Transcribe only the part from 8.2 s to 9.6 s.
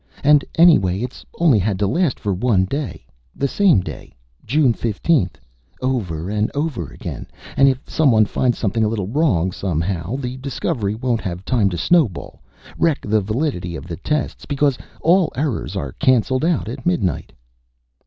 finds something a little wrong,